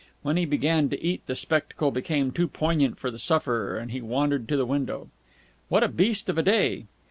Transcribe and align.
When 0.23 0.35
he 0.35 0.45
began 0.45 0.89
to 0.89 1.05
eat 1.05 1.27
the 1.27 1.35
spectacle 1.35 1.91
became 1.91 2.31
too 2.31 2.47
poignant 2.47 2.97
for 2.97 3.11
the 3.11 3.19
sufferer, 3.19 3.77
and 3.77 3.91
he 3.91 4.01
wandered 4.01 4.47
to 4.49 4.57
the 4.57 4.65
window. 4.65 5.09
"What 5.69 5.83
a 5.83 5.87
beast 5.87 6.27
of 6.27 6.39
a 6.39 6.41
day!" 6.41 6.87